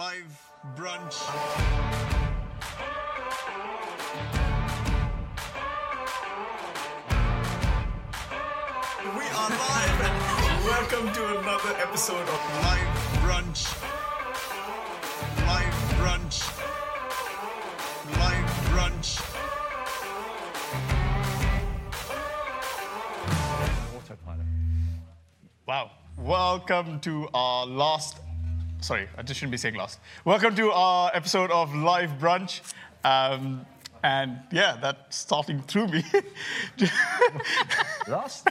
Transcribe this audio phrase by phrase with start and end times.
[0.00, 1.18] live brunch.
[9.18, 10.00] We are live
[10.64, 13.62] welcome to another episode of Live Brunch.
[15.46, 16.38] Live Brunch.
[18.22, 19.20] Live Brunch.
[23.98, 24.46] Autopilot.
[25.68, 25.90] Wow.
[26.16, 28.19] Welcome to our last.
[28.80, 29.98] Sorry, I just shouldn't be saying last.
[30.24, 32.60] Welcome to our episode of Live Brunch.
[33.04, 33.66] Um,
[34.02, 36.02] and yeah, that's starting through me.
[38.08, 38.48] Last?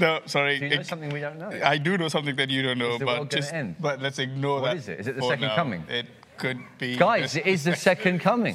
[0.00, 0.60] no, sorry.
[0.60, 1.50] Do you know It- something we don't know?
[1.64, 3.74] I do know something that you don't know, Is the but world just end?
[3.80, 4.76] but let's ignore What that.
[4.76, 5.00] is it?
[5.00, 5.54] Is it the second now.
[5.56, 5.84] coming?
[5.88, 6.06] It
[6.38, 6.96] could be.
[6.96, 8.54] Guys, it is the second coming.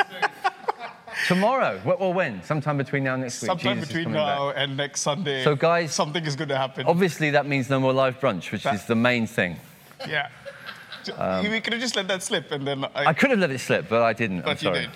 [1.27, 1.81] Tomorrow.
[1.83, 2.41] Well, or when?
[2.43, 3.47] Sometime between now and next week.
[3.47, 4.55] sometime Jesus between now back.
[4.59, 5.43] and next Sunday.
[5.43, 6.85] So, guys- something is going to happen.
[6.85, 9.57] Obviously, that means no more live brunch, which That- is the main thing.
[10.07, 10.29] Yeah.
[11.17, 12.87] So, we could have just let that slip, and then I.
[13.03, 14.39] Um, I could have let it slip, but I didn't.
[14.39, 14.79] I'm but you sorry.
[14.81, 14.89] did.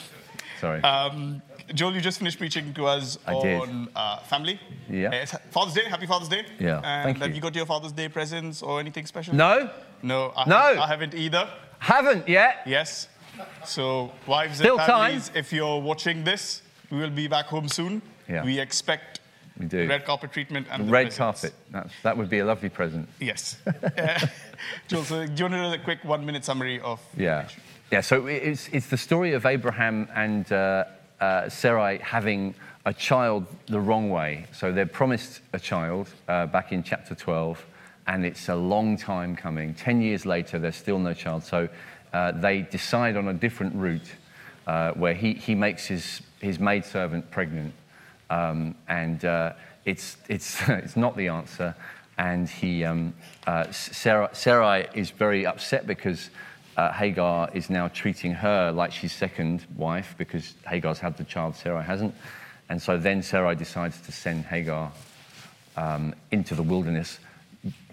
[0.59, 0.81] Sorry.
[0.83, 1.41] Um,
[1.73, 4.59] Joel, you just finished preaching to us I on uh, family.
[4.89, 5.09] Yeah.
[5.09, 5.85] Uh, Father's Day.
[5.85, 6.43] Happy Father's Day.
[6.59, 7.35] Yeah, And thank have you.
[7.35, 9.33] you got your Father's Day presents or anything special?
[9.35, 9.69] no?
[10.03, 10.33] No.
[10.35, 10.57] I No.
[10.57, 11.49] Haven't, I haven't either.
[11.79, 12.63] Haven't yet.
[12.65, 13.07] Yes.
[13.65, 15.11] So, wives Still and time.
[15.11, 18.01] families, if you're watching this, we will be back home soon.
[18.27, 18.43] Yeah.
[18.43, 19.20] We expect
[19.59, 19.87] We do.
[19.87, 21.17] red carpet treatment and the Red presents.
[21.41, 21.53] carpet.
[21.71, 23.07] That's, that would be a lovely present.
[23.19, 23.57] Yes.
[24.03, 24.17] Uh,
[24.87, 26.99] do you want to do a quick one-minute summary of?
[27.17, 27.47] Yeah.
[27.91, 30.85] Yeah, so it's, it's the story of Abraham and uh,
[31.19, 32.53] uh, Sarai having
[32.85, 34.45] a child the wrong way.
[34.53, 37.65] So they're promised a child uh, back in chapter 12,
[38.07, 39.73] and it's a long time coming.
[39.73, 41.43] Ten years later, there's still no child.
[41.43, 41.67] So
[42.13, 44.11] uh, they decide on a different route
[44.67, 47.73] uh, where he, he makes his, his maidservant pregnant.
[48.31, 49.53] Um, and uh,
[49.85, 51.75] it's, it's, it's not the answer.
[52.17, 53.13] And he, um,
[53.45, 56.29] uh, Sarah, Sarai is very upset because
[56.77, 61.55] uh, Hagar is now treating her like she's second wife because Hagar's had the child,
[61.55, 62.15] Sarai hasn't.
[62.69, 64.91] And so then Sarai decides to send Hagar
[65.75, 67.19] um, into the wilderness,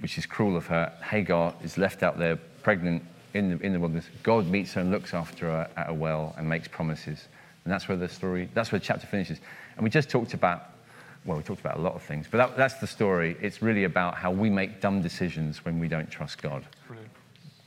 [0.00, 0.92] which is cruel of her.
[1.02, 3.02] Hagar is left out there pregnant
[3.34, 4.06] in the, in the wilderness.
[4.22, 7.26] God meets her and looks after her at a well and makes promises.
[7.64, 9.40] And that's where the story, that's where the chapter finishes.
[9.78, 10.70] And we just talked about,
[11.24, 13.36] well, we talked about a lot of things, but that, that's the story.
[13.40, 16.64] It's really about how we make dumb decisions when we don't trust God.
[16.88, 17.10] Brilliant.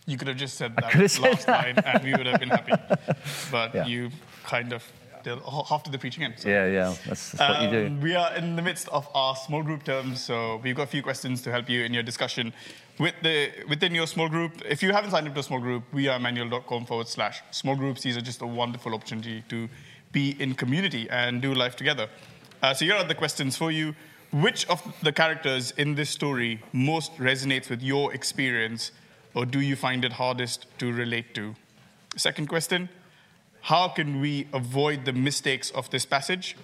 [0.07, 2.49] You could have just said that have said last line and we would have been
[2.49, 2.73] happy.
[3.51, 3.85] But Yeah.
[3.85, 4.09] you
[4.44, 4.83] kind of
[5.23, 5.39] did
[5.69, 6.33] half to the preaching end.
[6.38, 6.49] so.
[6.49, 7.85] Yeah, yeah, that's, that's what you do.
[7.88, 10.88] Um, We are in the midst of our small group terms, so we've got a
[10.88, 12.51] few questions to help you in your discussion
[12.99, 14.51] with the, within your small group.
[14.67, 17.78] If you haven't signed up to a small group, we are manual.com forward slash small
[17.78, 18.01] groups.
[18.01, 19.69] These are just a wonderful opportunity to
[20.11, 22.07] be in community and do life together.
[22.61, 23.95] Uh, so here are the questions for you.
[24.31, 28.91] Which of the characters in this story most resonates with your experience,
[29.33, 31.55] or do you find it hardest to relate to?
[32.16, 32.89] Second question
[33.61, 36.55] How can we avoid the mistakes of this passage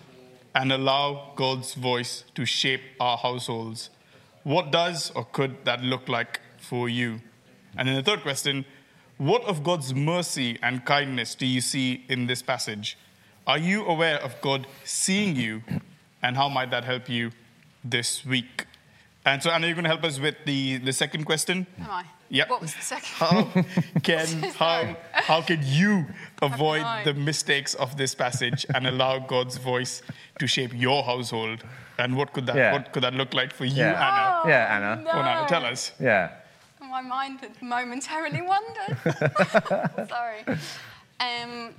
[0.55, 3.89] and allow God's voice to shape our households?
[4.43, 7.21] What does or could that look like for you?
[7.77, 8.63] And then the third question
[9.17, 12.97] What of God's mercy and kindness do you see in this passage?
[13.47, 15.63] Are you aware of God seeing you,
[16.21, 17.31] and how might that help you
[17.83, 18.65] this week?
[19.25, 21.65] And so, Anna, you're going to help us with the, the second question.
[21.79, 22.03] Am I?
[22.29, 22.49] Yep.
[22.49, 23.07] What was the second?
[23.07, 23.43] How
[24.03, 26.05] can how how can you
[26.41, 30.01] avoid the mistakes of this passage and allow God's voice
[30.39, 31.63] to shape your household?
[31.97, 32.73] And what could that Yeah.
[32.73, 34.07] what could that look like for you, Yeah.
[34.43, 34.49] Anna?
[34.51, 35.01] Yeah, Anna.
[35.03, 35.11] No.
[35.11, 35.93] Come Anna, tell us.
[36.01, 36.31] Yeah.
[36.81, 38.97] My mind had momentarily wandered.
[40.09, 40.43] Sorry.
[41.21, 41.73] Um,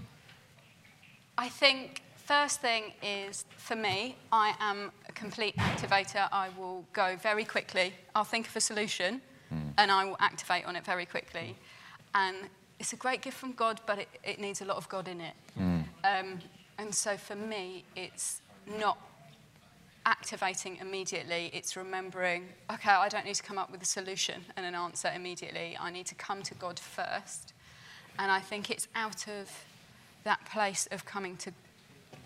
[1.38, 6.28] I think first thing is for me, I am a complete activator.
[6.32, 7.94] I will go very quickly.
[8.16, 9.22] I'll think of a solution,
[9.78, 11.54] and I will activate on it very quickly.
[12.12, 12.37] And
[12.81, 15.21] it's a great gift from God, but it, it needs a lot of God in
[15.21, 15.34] it.
[16.04, 16.41] Um,
[16.77, 18.41] and so for me, it's
[18.78, 18.98] not
[20.06, 21.50] activating immediately.
[21.54, 25.12] It's remembering, okay, I don't need to come up with a solution and an answer
[25.15, 25.78] immediately.
[25.81, 27.53] I need to come to God first.
[28.19, 29.48] And I think it's out of
[30.28, 31.51] that place of coming to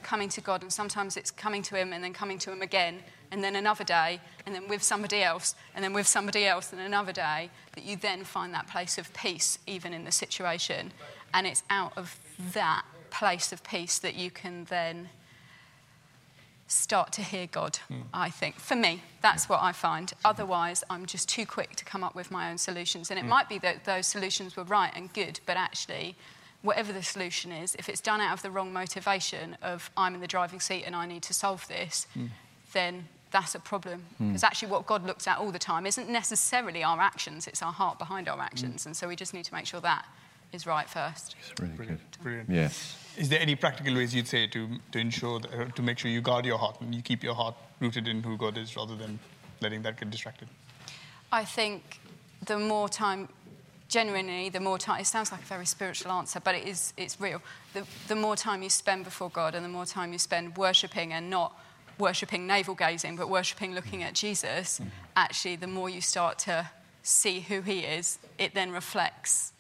[0.03, 2.99] coming to God and sometimes it's coming to him and then coming to him again
[3.31, 6.81] and then another day and then with somebody else and then with somebody else and
[6.81, 10.93] another day that you then find that place of peace even in the situation
[11.33, 12.19] and it's out of
[12.53, 15.09] that place of peace that you can then
[16.67, 18.01] start to hear God, hmm.
[18.13, 18.59] I think.
[18.59, 20.13] For me, that's what I find.
[20.25, 23.11] Otherwise, I'm just too quick to come up with my own solutions.
[23.11, 23.29] And it hmm.
[23.29, 26.17] might be that those solutions were right and good, but actually,
[26.63, 30.21] whatever the solution is, if it's done out of the wrong motivation of I'm in
[30.21, 32.27] the driving seat and I need to solve this, hmm.
[32.73, 34.05] then that's a problem.
[34.19, 34.29] Hmm.
[34.29, 37.73] Because actually, what God looks at all the time isn't necessarily our actions, it's our
[37.73, 38.85] heart behind our actions.
[38.85, 38.91] Hmm.
[38.91, 40.07] And so we just need to make sure that
[40.53, 41.35] is right first.
[41.41, 42.01] It's really Brilliant.
[42.13, 42.23] good.
[42.23, 42.51] Brilliant.
[42.51, 42.69] Yeah.
[43.17, 46.11] Is there any practical ways you'd say to, to ensure that, uh, to make sure
[46.11, 48.97] you guard your heart and you keep your heart rooted in who God is rather
[48.97, 49.19] than
[49.61, 50.49] letting that get distracted?
[51.31, 51.99] I think
[52.47, 53.29] the more time,
[53.93, 57.21] genuinely, the more time, it sounds like a very spiritual answer, but it is, it's
[57.21, 57.43] real.
[57.75, 61.13] The, the more time you spend before God and the more time you spend worshipping
[61.13, 61.57] and not
[61.99, 64.81] worshipping navel gazing, but worshipping looking at Jesus,
[65.15, 66.71] actually, the more you start to
[67.03, 69.53] see who he is, it then reflects,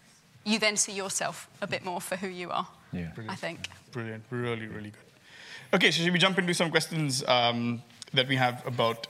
[0.44, 3.10] you then see yourself a bit more for who you are, Yeah.
[3.28, 3.68] I think.
[3.92, 4.24] Brilliant.
[4.30, 5.74] Really, really good.
[5.74, 7.82] Okay, so should we jump into some questions um,
[8.14, 9.06] that we have about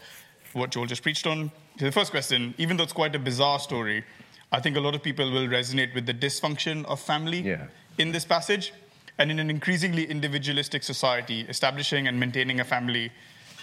[0.53, 1.53] what Joel just preached on?
[1.79, 4.05] So the first question, even though it's quite a bizarre story,
[4.53, 7.67] I think a lot of people will resonate with the dysfunction of family Yeah.
[7.99, 8.73] in this passage.
[9.19, 13.13] And in an increasingly individualistic society, establishing and maintaining a family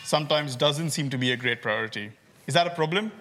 [0.04, 2.12] sometimes doesn't seem to be a great priority.
[2.48, 3.12] Is that a problem?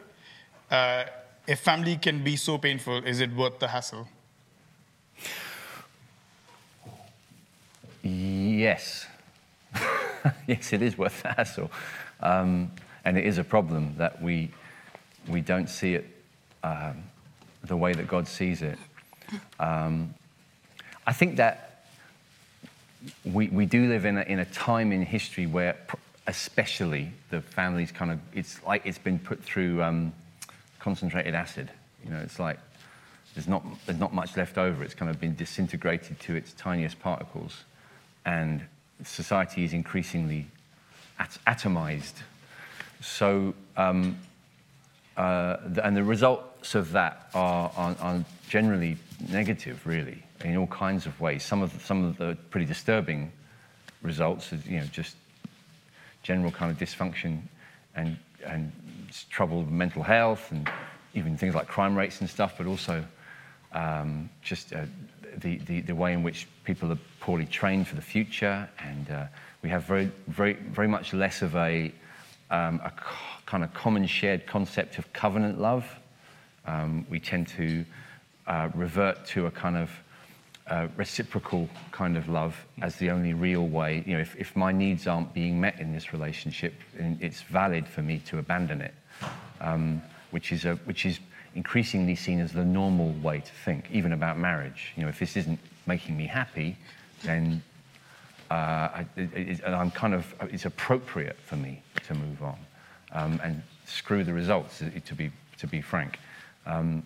[0.71, 1.05] Uh,
[1.47, 4.09] if family can be so painful, is it worth the hassle?
[8.03, 9.07] Yes.
[10.47, 11.71] yes, it is worth the hassle.
[12.21, 12.73] Um,
[13.05, 14.51] and it is a problem that we,
[15.29, 16.07] we don't see it
[16.63, 17.03] um,
[17.65, 18.79] the way that God sees it.
[19.59, 20.15] Um,
[21.07, 21.85] I think that
[23.25, 25.77] we, we do live in a, in a time in history where,
[26.27, 30.13] especially, the families kind of, it's like it's been put through um,
[30.79, 31.71] concentrated acid.
[32.05, 32.59] You know, it's like
[33.35, 34.83] there's not, there's not much left over.
[34.83, 37.65] It's kind of been disintegrated to its tiniest particles.
[38.25, 38.63] And
[39.05, 40.47] society is increasingly
[41.19, 42.15] at- atomized.
[43.01, 44.19] So, um,
[45.17, 46.05] uh, the, and the
[46.69, 48.97] results of that are, are, are generally
[49.31, 51.43] negative, really, in all kinds of ways.
[51.43, 53.33] Some of the, some of the pretty disturbing
[54.03, 55.17] results, is, you know, just
[56.23, 57.41] general kind of dysfunction
[57.95, 58.71] and and
[59.31, 60.71] trouble with mental health and
[61.15, 63.05] even things like crime rates and stuff, but also
[63.73, 64.85] um, just uh,
[65.39, 69.27] the, the the way in which people are poorly trained for the future, and uh,
[69.63, 71.93] we have very very very much less of a
[72.51, 72.93] um, a
[73.47, 75.85] kind of common shared concept of covenant love.
[76.69, 77.85] Um, we tend to
[78.47, 79.91] uh, revert to a kind of
[80.67, 84.05] uh, reciprocal kind of love as the only real way.
[84.07, 88.03] You know, if, if my needs aren't being met in this relationship, it's valid for
[88.03, 88.95] me to abandon it,
[89.63, 91.21] um, which is a, which is
[91.55, 94.93] increasingly seen as the normal way to think, even about marriage.
[94.95, 96.77] You know, if this isn't making me happy,
[97.23, 97.63] then
[98.51, 102.59] uh, I, it, it, I'm kind of, it's appropriate for me to move on
[103.13, 106.19] um, and screw the results, to be, to be frank.
[106.69, 107.03] Um,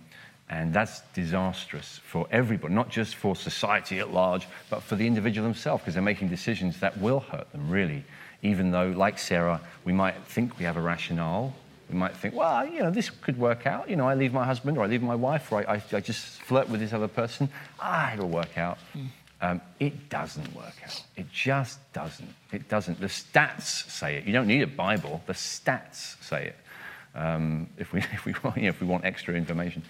[0.51, 5.47] and that's disastrous for everybody, not just for society at large, but for the individual
[5.47, 8.05] himself, because they're making decisions that will hurt them, really.
[8.43, 11.55] Even though, like Sarah, we might think we have a rationale.
[11.89, 13.89] We might think, well, you know, this could work out.
[13.89, 16.01] You know, I leave my husband, or I leave my wife, or I, I, I
[16.01, 17.49] just flirt with this other person.
[17.81, 18.79] Ah, it'll work out.
[19.41, 21.03] Um, it doesn't work out.
[21.17, 22.29] It just doesn't.
[22.53, 23.01] It doesn't.
[23.01, 24.25] The stats say it.
[24.25, 25.23] You don't need a Bible.
[25.27, 26.57] The stats say it.
[27.15, 29.83] Um, if we if we want you know, if we want extra information.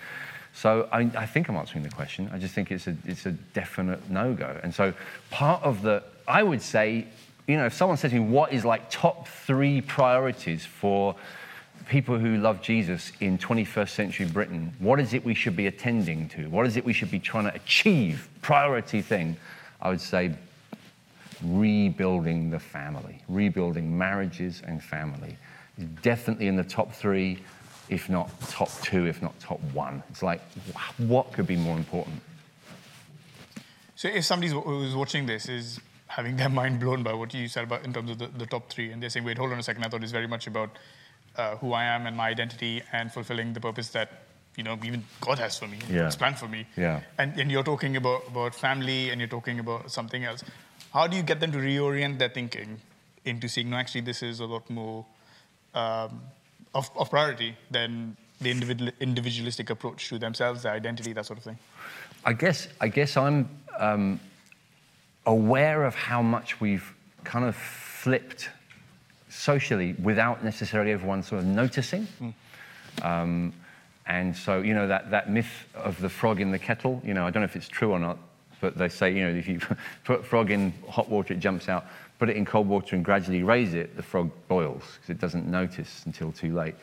[0.55, 2.31] So I, I think I'm answering the question.
[2.33, 4.59] I just think it's a it's a definite no go.
[4.63, 4.93] And so
[5.31, 7.07] part of the I would say,
[7.47, 11.17] you know, if someone says to me, what is like top three priorities for
[11.89, 16.29] people who love Jesus in 21st century Britain, what is it we should be attending
[16.31, 16.49] to?
[16.49, 18.29] What is it we should be trying to achieve?
[18.41, 19.37] Priority thing,
[19.81, 20.33] I would say
[21.45, 25.37] rebuilding the family, rebuilding marriages and family.
[26.03, 27.39] Definitely in the top three,
[27.89, 30.03] if not top two, if not top one.
[30.11, 30.41] It's like,
[30.99, 32.21] what could be more important?
[33.97, 37.65] So if somebody who's watching this is having their mind blown by what you said
[37.65, 39.63] about in terms of the, the top three, and they're saying, wait, hold on a
[39.63, 40.71] second, I thought it's very much about
[41.37, 44.25] uh, who I am and my identity and fulfilling the purpose that
[44.57, 46.07] you know even God has for me, Yeah.
[46.07, 46.67] His plan for me.
[46.77, 47.01] Yeah.
[47.19, 50.45] And, and you're talking about, about family and you're talking about something else.
[50.93, 52.81] How do you get them to reorient their thinking
[53.25, 55.07] into seeing, no, actually, this is a lot more
[55.75, 56.21] um,
[56.75, 61.45] of, of priority than the individual, individualistic approach to themselves, their identity, that sort of
[61.45, 61.59] thing?
[62.25, 63.49] I guess, I guess I'm
[63.79, 64.21] um,
[65.27, 68.51] aware of how much we've kind of flipped
[69.29, 72.07] socially without necessarily everyone sort of noticing.
[73.03, 73.53] Um,
[74.07, 77.27] and so, you know, that, that myth of the frog in the kettle, you know,
[77.27, 78.19] I don't know if it's true or not,
[78.63, 79.61] but they say, you know, if you
[80.05, 81.85] put frog in hot water, it jumps out.
[82.19, 85.47] Put it in cold water and gradually raise it, the frog boils because it doesn't
[85.47, 86.77] notice until too late.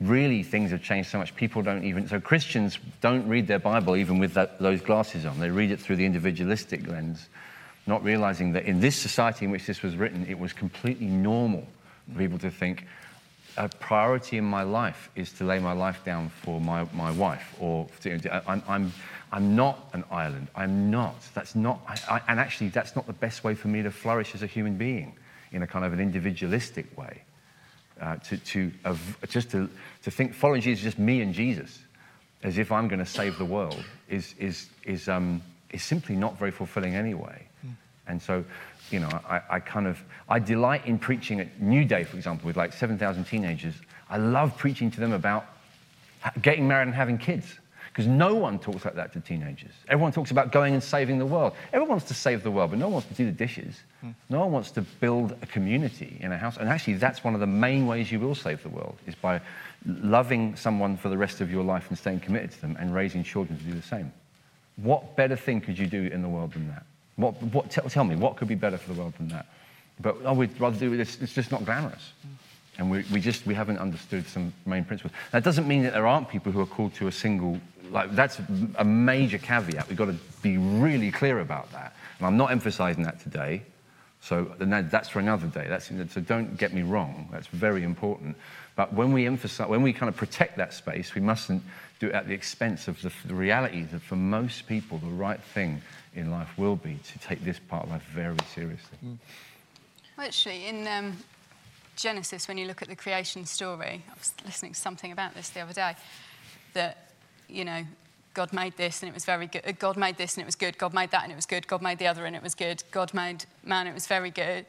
[0.00, 1.34] Really, things have changed so much.
[1.34, 5.40] People don't even, so Christians don't read their Bible even with that, those glasses on.
[5.40, 7.30] They read it through the individualistic lens,
[7.86, 11.66] not realizing that in this society in which this was written, it was completely normal
[12.12, 12.86] for people to think,
[13.56, 17.54] a priority in my life is to lay my life down for my, my wife.
[17.58, 18.92] Or to, I'm, I'm,
[19.32, 20.48] I'm not an island.
[20.54, 21.16] I'm not.
[21.34, 21.80] That's not.
[21.86, 24.46] I, I, and actually, that's not the best way for me to flourish as a
[24.46, 25.16] human being
[25.52, 27.22] in a kind of an individualistic way.
[28.00, 28.94] Uh, to, to uh,
[29.28, 29.68] just to,
[30.04, 31.80] to think following Jesus is just me and Jesus,
[32.44, 36.38] as if I'm going to save the world, is, is, is, um, is simply not
[36.38, 37.44] very fulfilling anyway.
[37.66, 37.72] Mm.
[38.06, 38.44] And so,
[38.92, 42.46] you know, I, I, kind of, I delight in preaching at New Day, for example,
[42.46, 43.74] with like 7,000 teenagers.
[44.08, 45.46] I love preaching to them about
[46.40, 47.58] getting married and having kids.
[47.88, 49.72] Because no one talks like that to teenagers.
[49.88, 51.54] Everyone talks about going and saving the world.
[51.72, 53.80] Everyone wants to save the world, but no one wants to do the dishes.
[54.04, 54.14] Mm.
[54.28, 56.58] No one wants to build a community in a house.
[56.58, 59.40] And actually, that's one of the main ways you will save the world, is by
[59.86, 63.24] loving someone for the rest of your life and staying committed to them and raising
[63.24, 64.12] children to do the same.
[64.76, 66.84] What better thing could you do in the world than that?
[67.16, 69.46] What, what, tell, tell me, what could be better for the world than that?
[70.00, 72.12] But oh, we'd rather do it, it's, just not glamorous.
[72.24, 72.30] Mm.
[72.78, 75.12] And we, we just we haven't understood some main principles.
[75.32, 77.58] That doesn't mean that there aren't people who are called to a single
[77.90, 78.40] like that's
[78.76, 79.88] a major caveat.
[79.88, 81.94] We've got to be really clear about that.
[82.18, 83.62] And I'm not emphasizing that today.
[84.20, 85.66] So that's for another day.
[85.68, 87.28] That's, so don't get me wrong.
[87.30, 88.36] That's very important.
[88.74, 91.62] But when we emphasize, when we kind of protect that space, we mustn't
[92.00, 95.40] do it at the expense of the, the reality that for most people, the right
[95.40, 95.82] thing
[96.14, 98.98] in life will be to take this part of life very seriously.
[99.04, 99.18] Mm.
[100.16, 101.16] Well, actually, in um,
[101.96, 105.48] Genesis, when you look at the creation story, I was listening to something about this
[105.50, 105.94] the other day,
[106.74, 107.07] that
[107.48, 107.84] you know,
[108.34, 109.78] God made this and it was very good.
[109.78, 110.78] God made this and it was good.
[110.78, 111.66] God made that and it was good.
[111.66, 112.84] God made the other and it was good.
[112.90, 114.64] God made man, it was very good.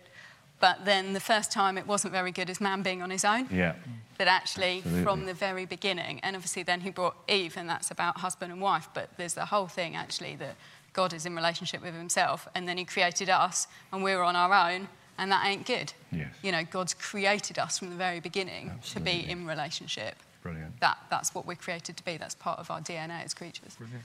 [0.59, 3.47] But then the first time it wasn't very good is man being on his own.
[3.51, 3.75] Yeah.
[4.17, 5.03] That actually, Absolutely.
[5.03, 8.61] from the very beginning, and obviously then he brought Eve, and that's about husband and
[8.61, 10.55] wife, but there's the whole thing actually that
[10.91, 14.53] God is in relationship with himself, and then he created us, and we're on our
[14.53, 15.93] own, and that ain't good.
[16.11, 16.27] Yes.
[16.41, 19.11] You know, God's created us from the very beginning Absolutely.
[19.21, 20.15] to be in relationship.
[20.41, 20.79] Brilliant.
[20.79, 22.17] That, that's what we're created to be.
[22.17, 23.75] That's part of our DNA as creatures.
[23.77, 24.03] Brilliant.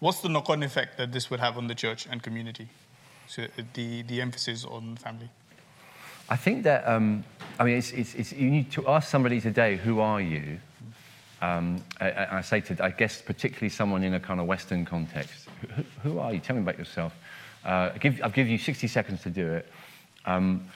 [0.00, 2.68] What's the knock-on effect that this would have on the church and community?
[3.28, 5.28] So the, the emphasis on family.
[6.28, 7.24] I think that, um,
[7.58, 10.58] I mean, it's, it's, it's, you need to ask somebody today, who are you?
[11.42, 15.48] Um, I, I, say to, I guess, particularly someone in a kind of Western context,
[15.74, 16.40] who, who are you?
[16.40, 17.14] Tell me about yourself.
[17.64, 19.68] Uh, give, I'll give you 60 seconds to do it.
[20.26, 20.68] Um,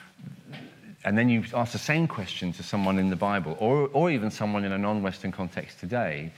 [1.05, 4.31] and then you ask the same question to someone in the Bible, or, or even
[4.31, 6.31] someone in a non Western context today,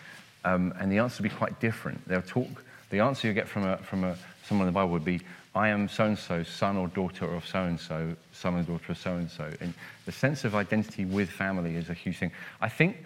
[0.43, 2.05] um, and the answer will be quite different.
[2.05, 5.05] They'll talk, the answer you get from, a, from a, someone in the Bible would
[5.05, 5.21] be,
[5.55, 8.91] I am so and so, son or daughter of so and so, son or daughter
[8.91, 9.49] of so and so.
[9.61, 9.73] And
[10.05, 12.31] the sense of identity with family is a huge thing.
[12.59, 13.05] I think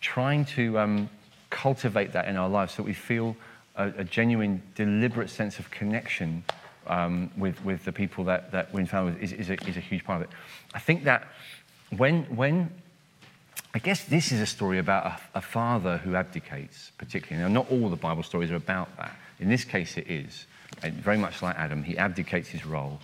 [0.00, 1.10] trying to um,
[1.50, 3.36] cultivate that in our lives so we feel
[3.76, 6.42] a, a genuine, deliberate sense of connection
[6.86, 9.76] um, with, with the people that, that we're in family with is, is, a, is
[9.76, 10.34] a huge part of it.
[10.74, 11.28] I think that
[11.96, 12.70] when, when
[13.74, 17.42] I guess this is a story about a, a, father who abdicates, particularly.
[17.42, 19.16] Now, not all the Bible stories are about that.
[19.40, 20.46] In this case, it is.
[20.82, 23.00] And very much like Adam, he abdicates his role.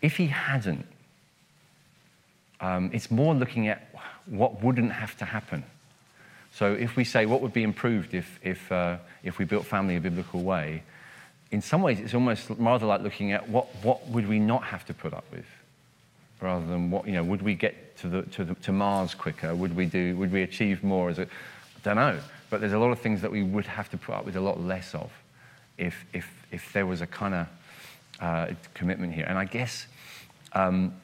[0.00, 0.86] If he hadn't,
[2.60, 3.88] um, it's more looking at
[4.26, 5.64] what wouldn't have to happen.
[6.52, 9.96] So if we say what would be improved if, if, uh, if we built family
[9.96, 10.82] a biblical way,
[11.52, 14.84] in some ways, it's almost rather like looking at what, what would we not have
[14.86, 15.46] to put up with,
[16.40, 19.54] rather than what, you know, would we get to, the, to, the, to Mars quicker?
[19.54, 21.10] Would we, do, would we achieve more?
[21.10, 21.26] As a, I
[21.82, 22.18] don't know.
[22.50, 24.40] But there's a lot of things that we would have to put up with a
[24.40, 25.10] lot less of
[25.78, 27.46] if, if, if there was a kind of
[28.20, 29.24] uh, commitment here.
[29.26, 29.86] And I guess
[30.52, 30.94] um,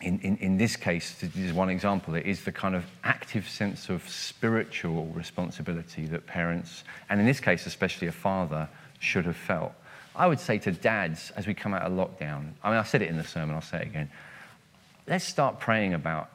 [0.00, 3.48] in, in, in, this case, this is one example, it is the kind of active
[3.48, 8.68] sense of spiritual responsibility that parents, and in this case, especially a father,
[9.02, 9.72] should have felt.
[10.14, 13.02] I would say to dads as we come out of lockdown, I mean, I said
[13.02, 14.10] it in the sermon, I'll say it again.
[15.06, 16.30] Let's start praying about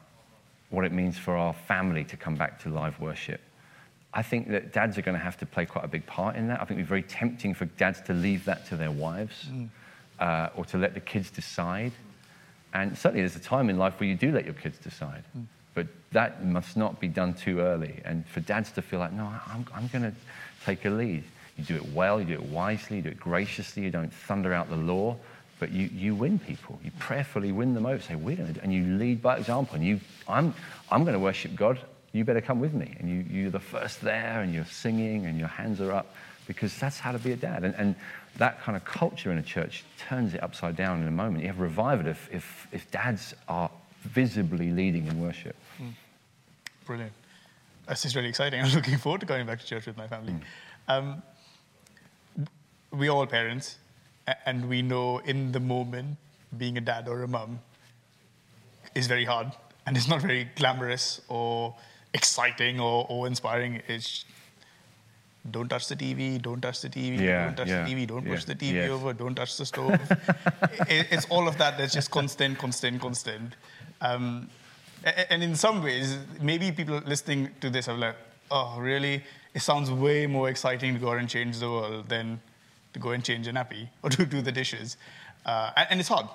[0.70, 3.40] what it means for our family to come back to live worship.
[4.12, 6.48] I think that dads are going to have to play quite a big part in
[6.48, 6.60] that.
[6.60, 9.68] I think it'd be very tempting for dads to leave that to their wives mm.
[10.18, 11.92] uh, or to let the kids decide.
[12.74, 15.24] And certainly there's a time in life where you do let your kids decide.
[15.36, 15.44] Mm.
[15.74, 18.00] But that must not be done too early.
[18.04, 20.14] And for dads to feel like, no, I'm, I'm going to
[20.64, 21.24] take a lead.
[21.58, 24.54] You do it well, you do it wisely, you do it graciously, you don't thunder
[24.54, 25.16] out the law,
[25.58, 26.78] but you, you win people.
[26.84, 28.00] You prayerfully win them over.
[28.00, 29.74] Say, we're going to, and you lead by example.
[29.74, 30.54] And you, I'm,
[30.90, 31.80] I'm going to worship God.
[32.12, 32.94] You better come with me.
[33.00, 36.14] And you, you're the first there, and you're singing, and your hands are up,
[36.46, 37.64] because that's how to be a dad.
[37.64, 37.96] And, and
[38.36, 41.42] that kind of culture in a church turns it upside down in a moment.
[41.42, 43.70] You have revival if, if, if dads are
[44.02, 45.56] visibly leading in worship.
[45.82, 45.92] Mm.
[46.86, 47.12] Brilliant.
[47.88, 48.60] This is really exciting.
[48.64, 50.34] I'm looking forward to going back to church with my family.
[50.34, 50.42] Mm.
[50.86, 51.22] Um,
[52.92, 53.76] we're all parents,
[54.46, 56.16] and we know in the moment
[56.56, 57.60] being a dad or a mum
[58.94, 59.52] is very hard.
[59.86, 61.74] and it's not very glamorous or
[62.12, 63.80] exciting or, or inspiring.
[63.88, 64.24] It's
[65.50, 68.26] don't touch the TV, don't touch the TV, Yeah, don't touch yeah, the TV, don't
[68.26, 68.90] push the TV yes.
[68.90, 69.98] over, don't touch the stove.
[70.88, 73.54] it, it's all of that that's just constant, constant, constant.
[74.02, 74.50] Um,
[75.30, 78.16] and in some ways, maybe people listening to this are like,
[78.50, 79.22] oh, really?
[79.54, 82.40] It sounds way more exciting to go out and change the world than
[82.98, 84.96] to go and change a nappy or to do the dishes.
[85.46, 86.26] Uh, and, and it's hard.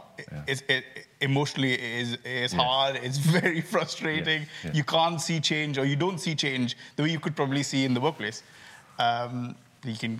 [0.47, 0.85] It's, it,
[1.21, 2.95] emotionally, it is it's hard.
[2.95, 4.41] It's very frustrating.
[4.41, 4.75] Yes, yes.
[4.75, 7.85] You can't see change, or you don't see change the way you could probably see
[7.85, 8.41] in the workplace.
[8.97, 10.19] Um, you can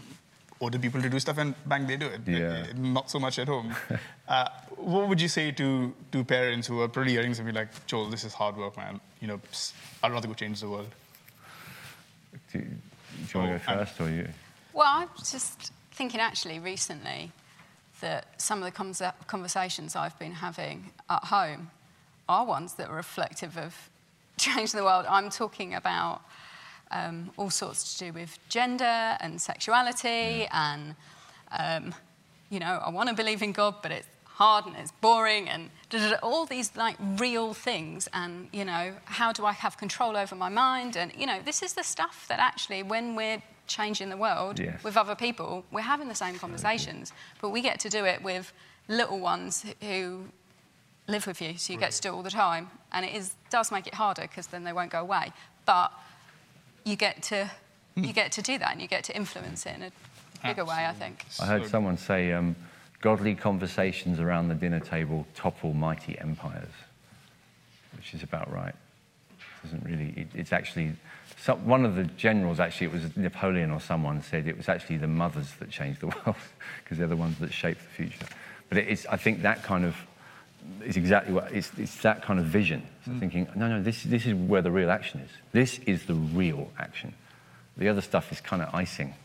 [0.60, 2.22] order people to do stuff, and bang, they do it.
[2.28, 2.66] Yeah.
[2.76, 3.74] Not so much at home.
[4.28, 8.10] uh, what would you say to, to parents who are probably hearing something like, Joel,
[8.10, 9.00] this is hard work, man.
[9.22, 9.74] You know, psst,
[10.04, 10.90] I'd rather go change the world.
[12.52, 14.28] Do, do you want to Oh, go I'm- first or you?
[14.74, 17.32] Well, I'm just thinking actually recently
[18.02, 21.72] that some of the conversa- conversations I've been having at home
[22.28, 23.90] are ones that are reflective of
[24.38, 25.06] changing the world.
[25.08, 26.22] I'm talking about
[26.92, 30.96] um, all sorts to do with gender and sexuality and,
[31.58, 31.96] um,
[32.50, 35.70] you know, I want to believe in God, but it's hard and it's boring and
[35.90, 39.78] da, da, da, all these like real things and you know how do i have
[39.78, 43.40] control over my mind and you know this is the stuff that actually when we're
[43.68, 44.84] changing the world Yes.
[44.84, 48.52] with other people we're having the same conversations but we get to do it with
[48.88, 50.26] little ones who
[51.08, 52.70] live with you so you get to do it all the time.
[52.92, 55.32] And it is does make it harder because then they won't go away.
[55.66, 55.92] But
[56.84, 57.50] you get to
[57.96, 59.92] you get to do that and you get to influence it in a
[60.44, 61.26] bigger way i think.
[61.40, 62.56] I heard someone say, um,
[63.02, 66.72] godly conversations around the dinner table topple mighty empires,
[67.96, 68.76] which is about right.
[69.64, 70.94] Doesn't really, it, it's actually,
[71.38, 74.98] some, one of the generals, actually, it was Napoleon or someone said it was actually
[74.98, 76.36] the mothers that changed the world
[76.84, 78.26] because they're the ones that shape the future.
[78.70, 79.96] But it is, I think that kind of
[80.84, 82.84] is exactly what, it's, it's that kind of vision.
[83.06, 83.20] So mm.
[83.20, 85.30] thinking, no, no, this, this is where the real action is.
[85.52, 87.14] This is the real action.
[87.78, 89.16] The other stuff is kind of icing.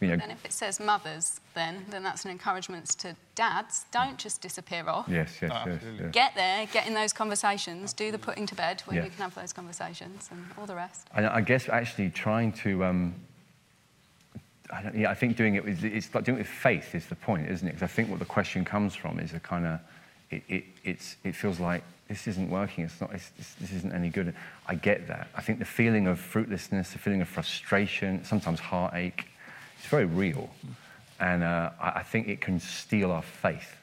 [0.00, 4.18] You know, and if it says mothers then then that's an encouragement to dads don't
[4.18, 6.04] just disappear off Yes, yes, Ah, yes, absolutely.
[6.04, 6.12] yes.
[6.12, 9.04] get there, get in those conversations, do the putting to bed when Yeah.
[9.04, 11.08] you can have those conversations and all the rest.
[11.14, 13.14] And I guess actually trying to, um,
[14.70, 17.06] I, don't, yeah, I think doing it with, it's like doing it with faith is
[17.06, 17.72] the point, isn't it?
[17.72, 19.80] Because I think what the question comes from is a kind of,
[20.30, 23.92] it, it, it's, it feels like this isn't working, it's not, it's, this, this isn't
[23.94, 24.34] any good.
[24.66, 25.28] I get that.
[25.34, 29.28] I think the feeling of fruitlessness, the feeling of frustration, sometimes heartache,
[29.86, 30.50] it's very real.
[31.20, 33.76] And uh, I, think it can steal our faith.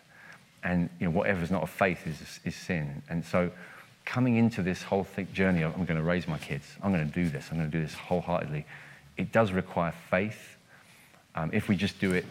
[0.61, 3.01] And you know, whatever's not of faith is, is sin.
[3.07, 3.49] And so
[4.03, 7.07] coming into this whole thing, journey of I'm going to raise my kids, I'm going
[7.07, 8.65] to do this, I'm going to do this wholeheartedly,
[9.15, 10.57] it does require faith.
[11.35, 12.25] Um, if we just do it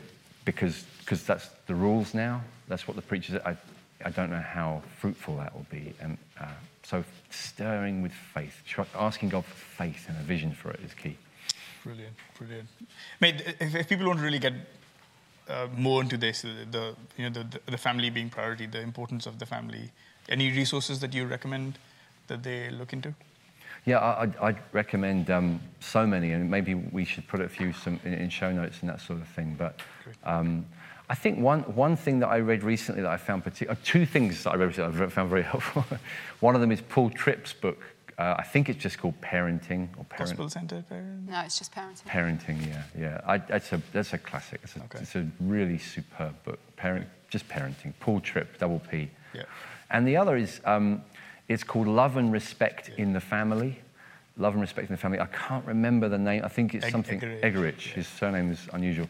[0.44, 3.40] because because that's the rules now, that's what the preachers.
[3.46, 3.56] I,
[4.04, 5.94] I don't know how fruitful that will be.
[5.98, 6.44] And uh,
[6.82, 8.62] so stirring with faith,
[8.94, 11.16] asking God for faith and a vision for it is key.
[11.85, 12.68] Brilliant, brilliant.
[13.21, 14.53] Mate, if, if people don't really get
[15.49, 19.27] uh, more into this, the, the you know the, the family being priority, the importance
[19.27, 19.90] of the family,
[20.29, 21.79] any resources that you recommend
[22.29, 23.14] that they look into?
[23.85, 27.73] Yeah, I, I'd, I'd recommend um, so many, and maybe we should put a few
[27.73, 29.57] some in, in show notes and that sort of thing.
[29.59, 29.81] But
[30.23, 30.64] um,
[31.11, 34.45] I think one, one thing that I read recently that I found particular, two things
[34.45, 35.85] that I read recently that I found very helpful.
[36.38, 37.83] one of them is Paul Tripp's book.
[38.22, 41.28] Uh, I think it's just called Parenting or Parent, Gospel centered parent.
[41.28, 42.04] No, it's just parenting.
[42.06, 42.58] Parenting.
[42.68, 43.20] Yeah, yeah.
[43.26, 44.61] I, that's a that's a classic.
[44.62, 44.98] It's a, Okay.
[45.00, 46.61] it's a really superb book.
[46.76, 47.92] Parent, just parenting.
[47.98, 49.11] Paul Tripp, double P.
[49.35, 49.42] Yeah.
[49.90, 51.02] And the other is, um,
[51.48, 53.80] it's called Love and Respect in the Family.
[54.37, 55.18] Love and Respect in the Family.
[55.18, 56.42] I can't remember the name.
[56.44, 57.42] I think it's Eg- something Eggerich.
[57.42, 57.80] Eggerich.
[57.94, 59.08] His surname is unusual,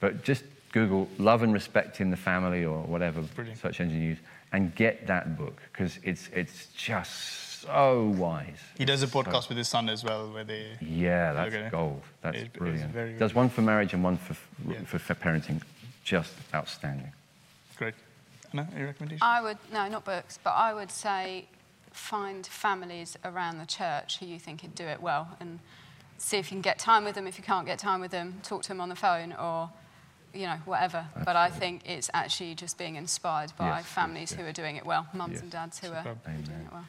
[0.00, 3.60] but just Google Love and Respect in the Family or whatever Brilliant.
[3.60, 4.18] search engine you use,
[4.52, 8.58] and get that book because it's it's just so wise.
[8.78, 10.76] He does a So- podcast with his son as well, where they.
[10.80, 11.68] yeah, that's Okay.
[11.70, 12.02] gold.
[12.22, 12.92] That's It- it's brilliant.
[12.92, 14.80] very, Does very one for marriage and one for, Yeah.
[14.84, 15.62] for, for parenting.
[16.04, 17.12] Just outstanding.
[17.76, 17.94] Great.
[18.52, 19.22] Anna, any recommendations?
[19.22, 21.46] I would, no, not books, but I would say
[21.92, 25.60] find families around the church who you think could do it well and
[26.18, 27.26] see if you can get time with them.
[27.26, 29.70] If you can't get time with them, talk to them on the phone or,
[30.34, 31.06] you know, whatever.
[31.24, 34.40] But I think it's actually just being inspired by Yes, yes, families yes.
[34.40, 35.42] who are doing it well, mums Yes.
[35.42, 36.24] and dads who are Superb.
[36.24, 36.84] doing it well.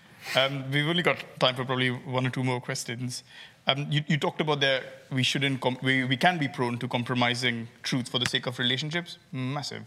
[0.46, 3.24] Um, we've only got time for probably one or two more questions.
[3.68, 6.88] Um, you, you talked about that we shouldn't com- we, we can be prone to
[6.88, 9.18] compromising truth for the sake of relationships.
[9.32, 9.84] Massive.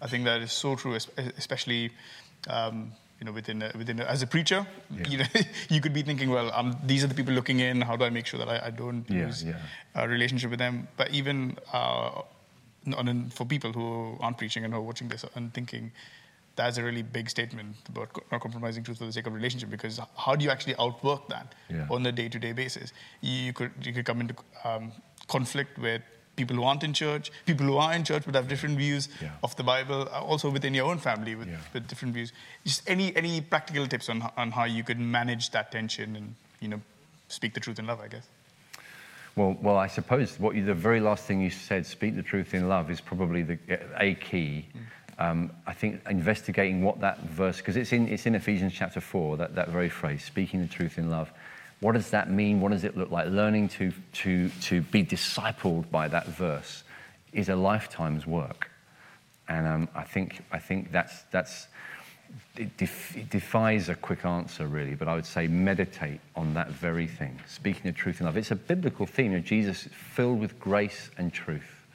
[0.00, 0.94] I think that is so true,
[1.36, 1.90] especially
[2.48, 4.66] um, you know within a, within a, as a preacher.
[4.90, 5.08] Yeah.
[5.08, 5.24] You know,
[5.68, 7.80] you could be thinking, well, um, these are the people looking in.
[7.82, 9.56] How do I make sure that I, I don't Yeah, lose yeah.
[9.94, 10.88] a relationship with them?
[10.96, 12.22] But even uh,
[12.96, 15.92] on, for people who aren't preaching and who are watching this and thinking
[16.56, 19.70] that's a really big statement about not compromising truth for the sake of relationship.
[19.70, 21.86] Because how do you actually outwork that Yeah.
[21.90, 22.92] on a day-to-day basis?
[23.20, 24.92] You could you could come into um,
[25.28, 26.02] conflict with
[26.36, 29.30] people who aren't in church, people who are in church but have different views Yeah.
[29.42, 31.56] of the Bible, uh, also within your own family with, Yeah.
[31.74, 32.32] with different views.
[32.64, 36.68] Just any any practical tips on on how you could manage that tension and you
[36.68, 36.80] know
[37.28, 38.26] speak the truth in love, I guess.
[39.40, 42.52] Well, well, I suppose what you, the very last thing you said, speak the truth
[42.52, 43.58] in love, is probably the,
[43.98, 44.66] a key.
[45.18, 49.38] Um, I think investigating what that verse, because it's in, it's in Ephesians chapter 4,
[49.38, 51.32] that, that very phrase, speaking the truth in love.
[51.80, 52.60] What does that mean?
[52.60, 53.28] What does it look like?
[53.28, 56.82] Learning to, to, to be discipled by that verse
[57.32, 58.70] is a lifetime's work.
[59.48, 61.66] And um, I, think, I think that's, that's,
[62.56, 66.68] it, def- it defies a quick answer, really, but I would say meditate on that
[66.68, 68.36] very thing, speaking the truth in love.
[68.36, 69.32] It's a biblical theme.
[69.32, 71.86] Know, Jesus filled with grace and truth.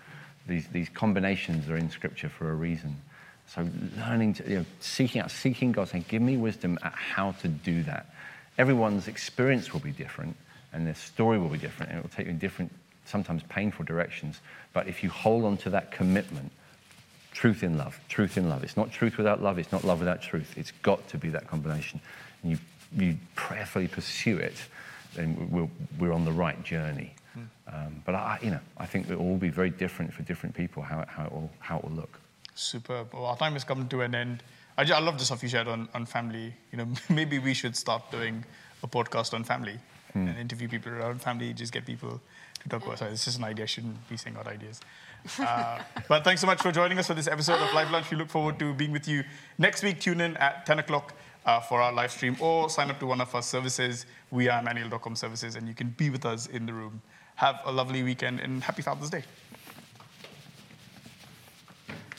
[0.47, 2.95] These, these combinations are in Scripture for a reason.
[3.47, 3.67] So
[3.97, 7.47] learning to, you know, seeking out, seeking God, saying, give me wisdom at how to
[7.47, 8.07] do that.
[8.57, 10.35] Everyone's experience will be different,
[10.73, 12.71] and their story will be different, and it will take you in different,
[13.05, 14.39] sometimes painful directions.
[14.73, 16.51] But if you hold on to that commitment,
[17.35, 18.63] truth in love, truth in love.
[18.63, 20.57] It's not truth without love, it's not love without truth.
[20.57, 21.99] It's got to be that combination.
[22.41, 22.57] And you,
[22.95, 24.55] you prayerfully pursue it,
[25.15, 25.67] then we're,
[25.99, 27.13] we're on the right journey.
[27.67, 30.55] Um, but I, you know, I think it will all be very different for different
[30.55, 32.19] people, how it, how it, will, how it will look.
[32.53, 33.13] Superb.
[33.13, 34.43] Well, our time has come to an end.
[34.77, 36.53] I, ju- I love the stuff you shared on, on family.
[36.71, 38.45] You know, maybe we should start doing
[38.81, 39.77] a podcast on family
[40.15, 42.21] and interview people around family, just get people
[42.73, 42.99] about.
[42.99, 43.63] Sorry, this is an idea.
[43.63, 44.81] I shouldn't be saying out ideas.
[45.39, 48.09] Uh, but thanks so much for joining us for this episode of Live Lunch.
[48.11, 49.23] We look forward to being with you
[49.57, 49.99] next week.
[49.99, 51.13] Tune in at 10 o'clock
[51.45, 54.05] uh, for our live stream or sign up to one of our services.
[54.31, 57.01] We are manual.com services and you can be with us in the room.
[57.35, 59.23] Have a lovely weekend and happy Father's Day.